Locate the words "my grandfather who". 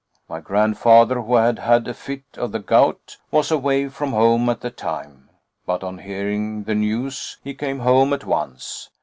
0.27-1.35